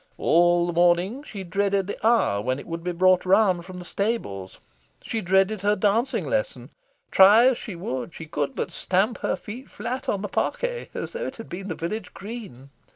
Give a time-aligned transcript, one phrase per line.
[0.17, 3.85] All the morning, she dreaded the hour when it would be brought round from the
[3.85, 4.57] stables.
[5.03, 6.71] She dreaded her dancing lesson.
[7.11, 11.13] Try as she would, she could but stamp her feet flat on the parquet, as
[11.13, 12.71] though it had been the village green.